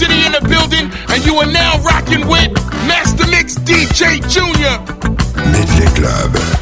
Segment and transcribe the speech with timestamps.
[0.00, 2.54] City in the building, and you are now rocking with
[2.88, 4.80] Master Mix DJ Junior.
[5.52, 6.59] Medley Club.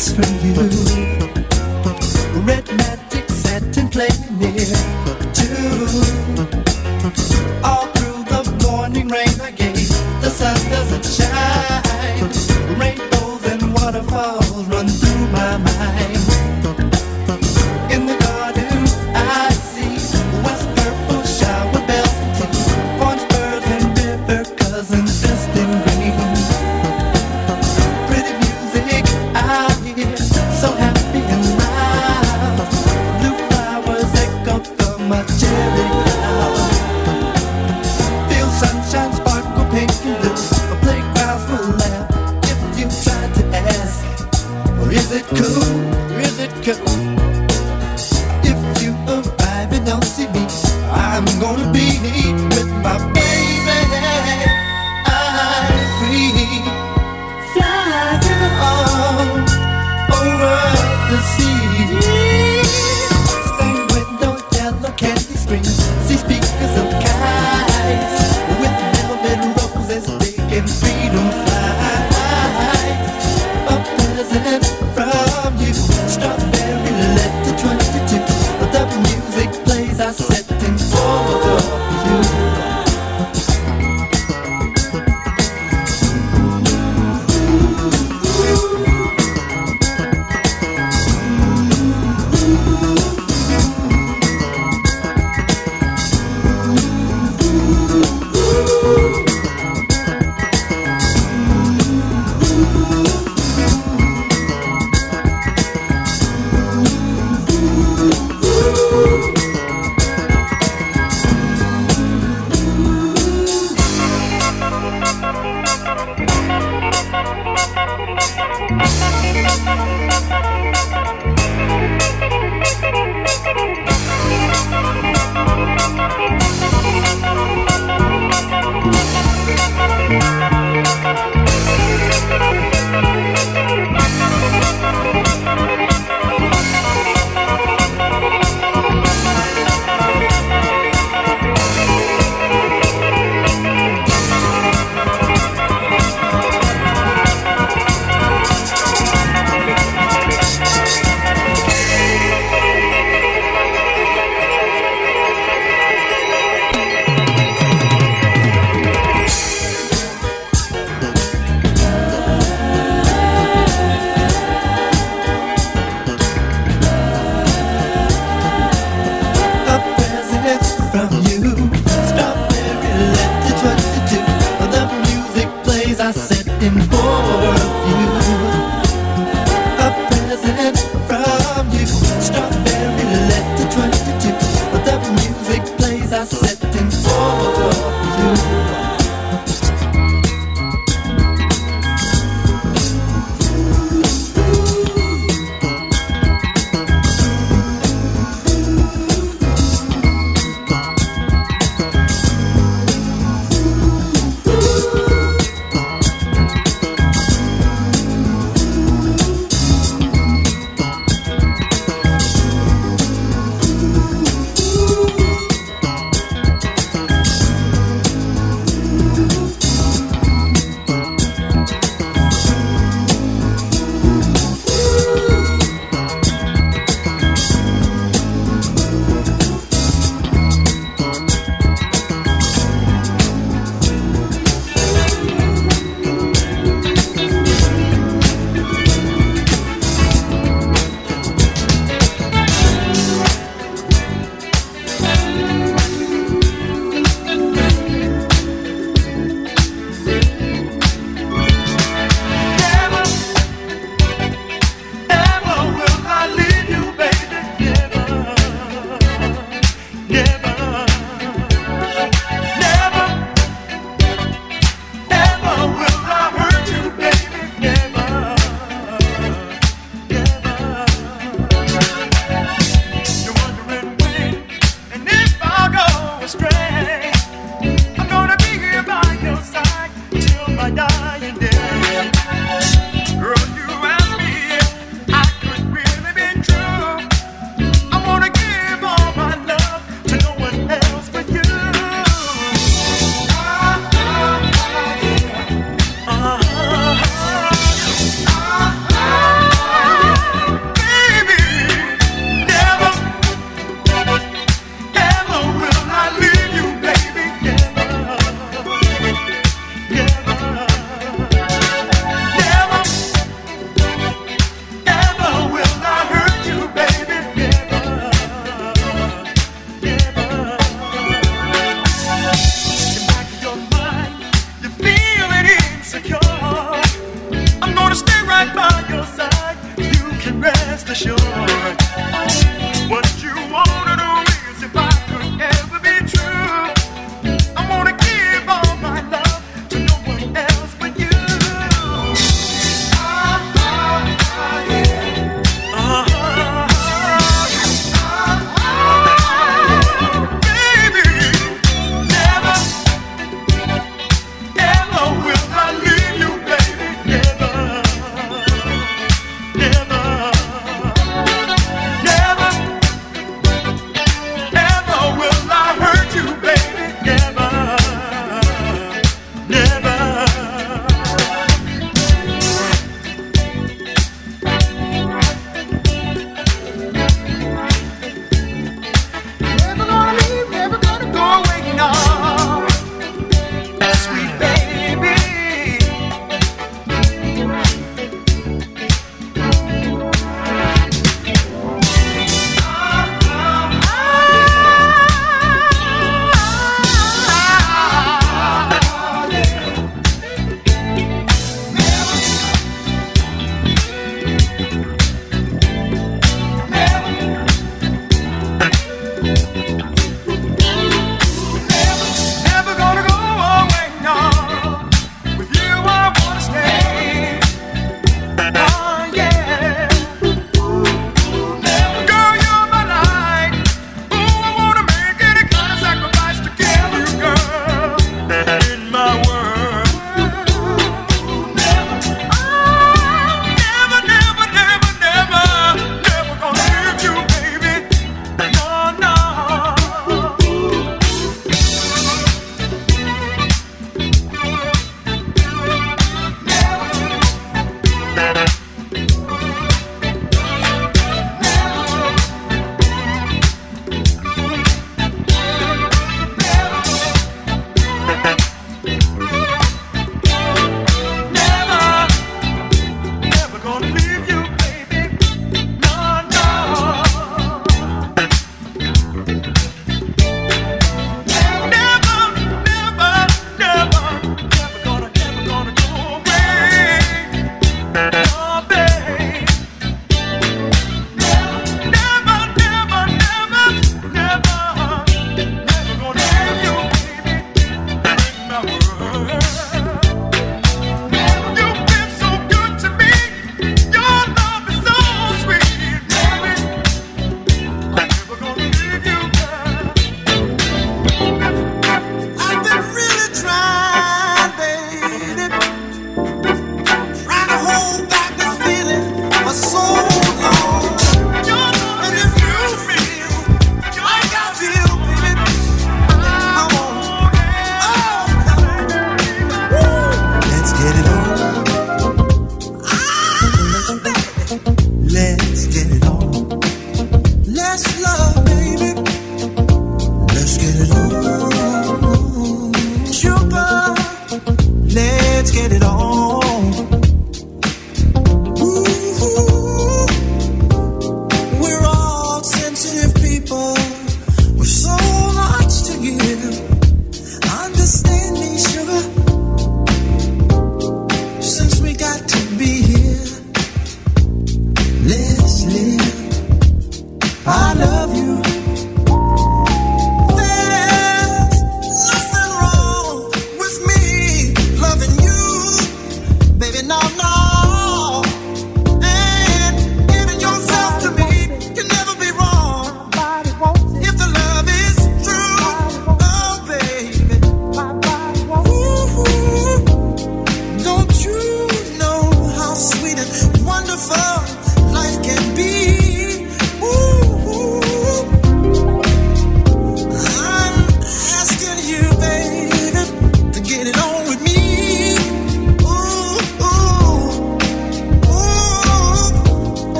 [0.00, 1.29] So happy.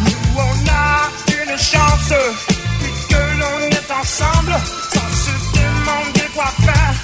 [0.00, 2.12] nous on a une chance,
[2.80, 4.54] puisque l'on est ensemble,
[4.92, 6.94] sans se demander quoi faire,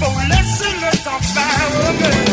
[0.00, 2.29] pour laisser le temps faire.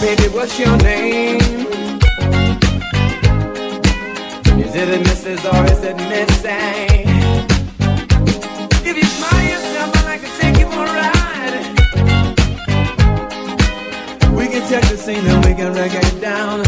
[0.00, 1.36] Baby, what's your name?
[4.58, 5.44] Is it a Mrs.
[5.44, 7.06] or is it Missing?
[8.82, 11.54] If you smile yourself, I'd like to take you for a ride.
[14.34, 16.64] We can check the scene and we can break it down.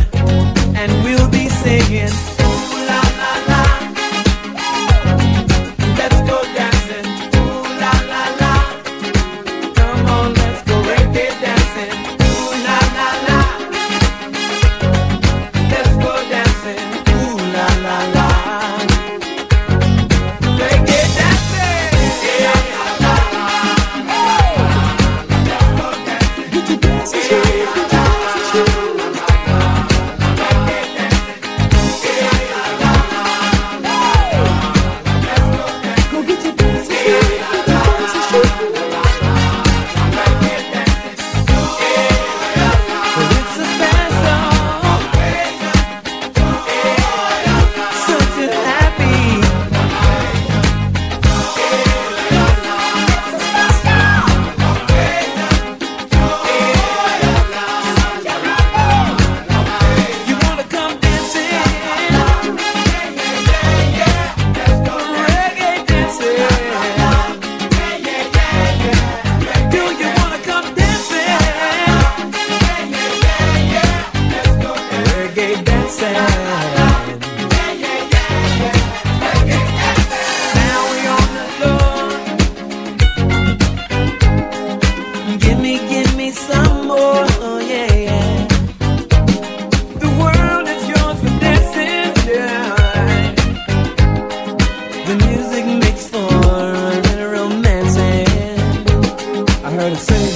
[0.77, 2.32] And we'll be singing.
[99.83, 100.33] her to sing.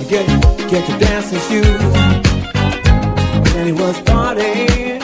[0.00, 0.26] I get,
[0.70, 1.92] get your dancing shoes.
[3.56, 5.00] And he was partying.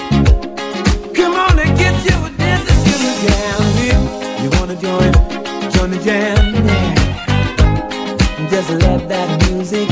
[1.14, 3.18] Come on and get you a dancing shoes.
[3.28, 3.64] Yeah,
[4.34, 5.12] if you wanna join,
[5.72, 6.54] join the jam.
[6.66, 8.48] Yeah.
[8.50, 9.88] Just let that music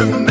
[0.00, 0.29] what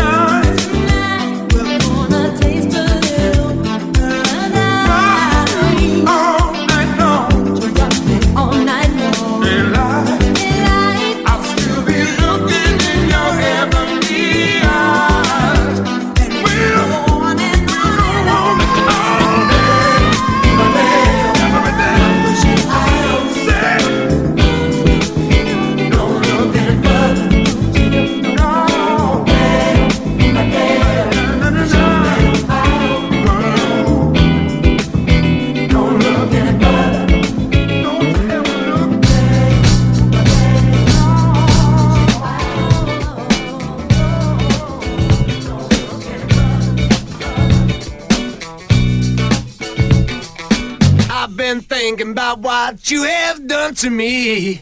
[52.92, 54.62] you have done to me.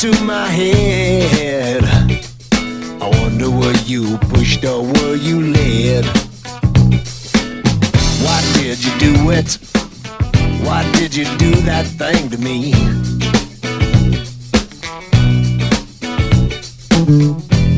[0.00, 1.82] To my head.
[3.02, 6.04] I wonder were you pushed or were you led?
[8.22, 9.58] Why did you do it?
[10.64, 12.72] Why did you do that thing to me?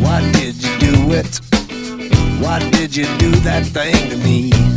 [0.02, 1.40] Why did you do it?
[2.42, 4.69] Why did you do that thing to me?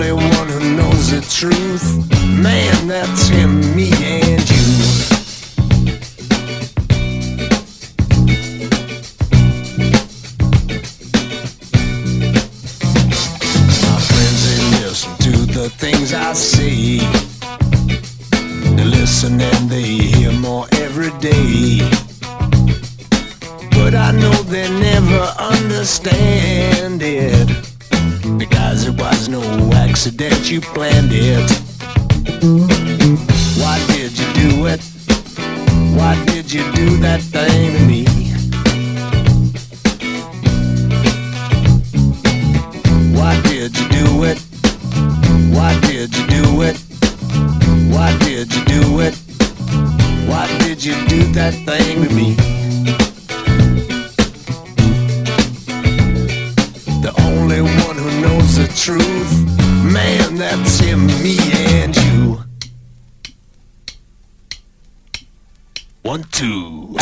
[0.00, 2.08] Only one who knows the truth
[2.42, 4.66] Man, that's him, me and you.
[13.82, 16.98] My friends, they listen to the things I say.
[18.76, 21.80] They listen and they hear more every day.
[23.72, 27.69] But I know they never understand it.
[28.40, 29.42] Because it was no
[29.74, 31.50] accident, you planned it.
[33.60, 34.80] Why did you do it?
[35.94, 38.06] Why did you do that thing to me?
[43.14, 44.38] Why did you do it?
[45.54, 46.78] Why did you do it?
[47.92, 49.14] Why did you do it?
[50.26, 52.59] Why did you do that thing to me?
[58.80, 59.58] Truth,
[59.92, 62.38] man, that's him, me and you.
[66.00, 66.96] One, two.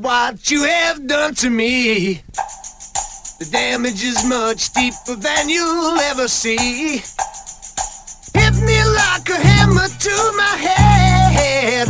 [0.00, 2.22] what you have done to me.
[3.38, 7.02] The damage is much deeper than you'll ever see.
[8.34, 11.88] Hit me like a hammer to my head.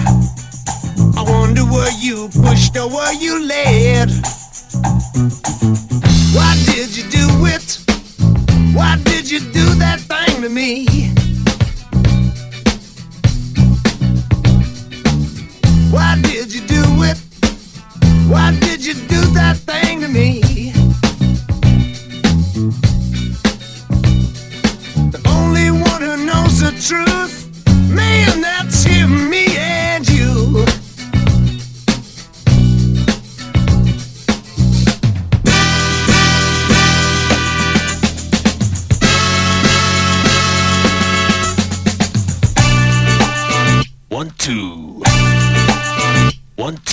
[1.17, 4.11] I wonder where you pushed or where you led?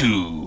[0.02, 0.41] two.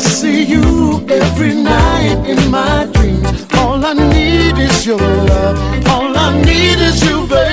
[0.00, 3.46] I see you every night in my dreams.
[3.58, 5.86] All I need is your love.
[5.88, 7.49] All I need is you, baby.